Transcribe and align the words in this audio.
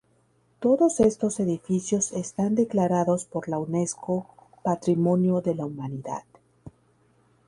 Todos 0.59 0.99
estos 0.99 1.39
edificios 1.39 2.11
están 2.11 2.55
declarados 2.55 3.25
por 3.25 3.47
la 3.47 3.59
Unesco 3.59 4.25
Patrimonio 4.63 5.41
de 5.41 5.53
la 5.53 5.67
Humanidad. 5.67 6.23